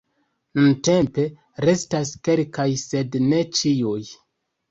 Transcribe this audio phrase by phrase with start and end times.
[0.59, 1.25] Nuntempe
[1.67, 4.01] restas kelkaj sed ne ĉiuj.